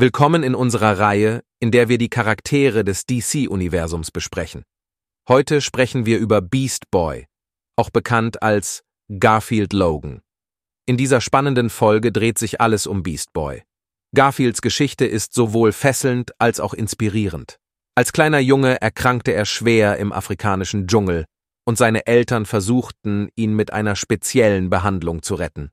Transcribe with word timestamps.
Willkommen 0.00 0.42
in 0.42 0.54
unserer 0.54 0.98
Reihe, 0.98 1.42
in 1.58 1.70
der 1.70 1.90
wir 1.90 1.98
die 1.98 2.08
Charaktere 2.08 2.84
des 2.84 3.04
DC-Universums 3.04 4.10
besprechen. 4.10 4.62
Heute 5.28 5.60
sprechen 5.60 6.06
wir 6.06 6.16
über 6.16 6.40
Beast 6.40 6.90
Boy, 6.90 7.26
auch 7.76 7.90
bekannt 7.90 8.42
als 8.42 8.82
Garfield 9.18 9.74
Logan. 9.74 10.22
In 10.86 10.96
dieser 10.96 11.20
spannenden 11.20 11.68
Folge 11.68 12.12
dreht 12.12 12.38
sich 12.38 12.62
alles 12.62 12.86
um 12.86 13.02
Beast 13.02 13.34
Boy. 13.34 13.62
Garfields 14.14 14.62
Geschichte 14.62 15.04
ist 15.04 15.34
sowohl 15.34 15.70
fesselnd 15.70 16.30
als 16.38 16.60
auch 16.60 16.72
inspirierend. 16.72 17.58
Als 17.94 18.14
kleiner 18.14 18.38
Junge 18.38 18.80
erkrankte 18.80 19.34
er 19.34 19.44
schwer 19.44 19.98
im 19.98 20.14
afrikanischen 20.14 20.86
Dschungel, 20.86 21.26
und 21.66 21.76
seine 21.76 22.06
Eltern 22.06 22.46
versuchten, 22.46 23.28
ihn 23.36 23.52
mit 23.52 23.74
einer 23.74 23.96
speziellen 23.96 24.70
Behandlung 24.70 25.20
zu 25.20 25.34
retten. 25.34 25.68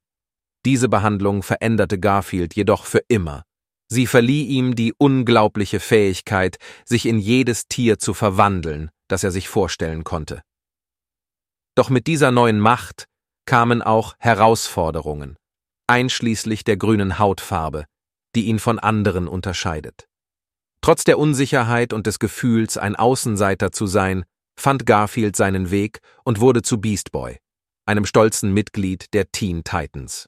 Diese 0.66 0.90
Behandlung 0.90 1.44
veränderte 1.44 1.98
Garfield 1.98 2.56
jedoch 2.56 2.84
für 2.84 3.02
immer 3.08 3.47
Sie 3.90 4.06
verlieh 4.06 4.46
ihm 4.46 4.76
die 4.76 4.94
unglaubliche 4.98 5.80
Fähigkeit, 5.80 6.58
sich 6.86 7.06
in 7.06 7.20
jedes 7.20 7.68
Tier 7.68 8.00
zu 8.00 8.14
verwandeln, 8.14 8.92
das 9.08 9.24
er 9.24 9.32
sich 9.32 9.48
vorstellen 9.48 10.04
konnte. 10.04 10.42
Doch 11.76 11.90
mit 11.90 12.08
dieser 12.08 12.32
neuen 12.32 12.60
Macht 12.60 13.06
kamen 13.46 13.82
auch 13.82 14.16
Herausforderungen, 14.20 15.38
einschließlich 15.88 16.64
der 16.64 16.76
grünen 16.76 17.18
Hautfarbe, 17.18 17.86
die 18.36 18.46
ihn 18.46 18.60
von 18.60 18.78
anderen 18.78 19.28
unterscheidet. 19.28 20.08
Trotz 20.82 21.04
der 21.04 21.18
Unsicherheit 21.18 21.94
und 21.94 22.08
des 22.08 22.20
Gefühls, 22.20 22.78
ein 22.78 22.96
Außenseiter 22.96 23.72
zu 23.72 23.88
sein, 23.88 24.26
fand 24.60 24.86
Garfield 24.86 25.36
seinen 25.36 25.72
Weg 25.72 26.00
und 26.24 26.40
wurde 26.40 26.62
zu 26.62 26.80
Beast 26.80 27.12
Boy, 27.12 27.38
einem 27.86 28.06
stolzen 28.06 28.54
Mitglied 28.54 29.14
der 29.14 29.32
Teen 29.32 29.64
Titans. 29.64 30.28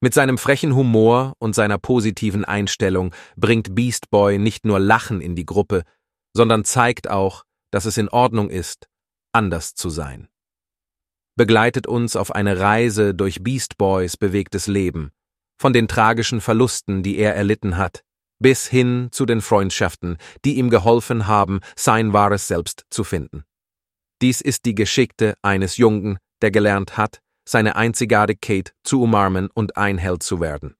Mit 0.00 0.14
seinem 0.14 0.38
frechen 0.38 0.76
Humor 0.76 1.34
und 1.38 1.54
seiner 1.54 1.78
positiven 1.78 2.44
Einstellung 2.44 3.14
bringt 3.36 3.74
Beast 3.74 4.10
Boy 4.10 4.38
nicht 4.38 4.64
nur 4.64 4.78
Lachen 4.78 5.20
in 5.20 5.34
die 5.34 5.46
Gruppe, 5.46 5.82
sondern 6.36 6.64
zeigt 6.64 7.10
auch, 7.10 7.44
dass 7.72 7.84
es 7.84 7.98
in 7.98 8.08
Ordnung 8.08 8.48
ist, 8.48 8.88
anders 9.32 9.74
zu 9.74 9.90
sein. 9.90 10.28
Begleitet 11.36 11.86
uns 11.86 12.16
auf 12.16 12.32
eine 12.32 12.58
Reise 12.60 13.14
durch 13.14 13.42
Beast 13.42 13.76
Boys 13.76 14.16
bewegtes 14.16 14.68
Leben, 14.68 15.10
von 15.60 15.72
den 15.72 15.88
tragischen 15.88 16.40
Verlusten, 16.40 17.02
die 17.02 17.18
er 17.18 17.34
erlitten 17.34 17.76
hat, 17.76 18.04
bis 18.40 18.68
hin 18.68 19.08
zu 19.10 19.26
den 19.26 19.40
Freundschaften, 19.40 20.16
die 20.44 20.58
ihm 20.58 20.70
geholfen 20.70 21.26
haben, 21.26 21.60
sein 21.76 22.12
wahres 22.12 22.46
Selbst 22.46 22.84
zu 22.90 23.02
finden. 23.02 23.44
Dies 24.22 24.40
ist 24.40 24.64
die 24.64 24.74
Geschickte 24.74 25.34
eines 25.42 25.76
Jungen, 25.76 26.18
der 26.42 26.52
gelernt 26.52 26.96
hat, 26.96 27.20
seine 27.48 27.76
Einzigartigkeit 27.76 28.74
zu 28.84 29.02
umarmen 29.02 29.48
und 29.52 29.76
ein 29.76 29.98
Held 29.98 30.22
zu 30.22 30.40
werden. 30.40 30.74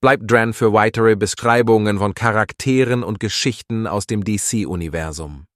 Bleibt 0.00 0.30
dran 0.30 0.52
für 0.52 0.72
weitere 0.72 1.16
Beschreibungen 1.16 1.98
von 1.98 2.14
Charakteren 2.14 3.02
und 3.02 3.20
Geschichten 3.20 3.86
aus 3.86 4.06
dem 4.06 4.24
DC-Universum. 4.24 5.46